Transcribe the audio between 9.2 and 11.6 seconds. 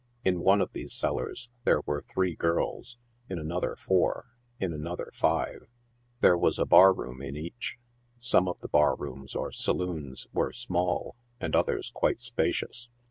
or saloons were small, and